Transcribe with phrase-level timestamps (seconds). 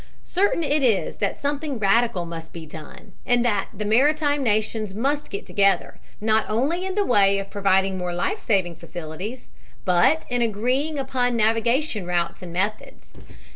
[0.23, 5.29] Certain it is that something radical must be done, and that the maritime nations must
[5.29, 9.51] get together, not only in the way of providing more life saving facilities,
[9.85, 13.13] but in agreeing upon navigation routes and methods.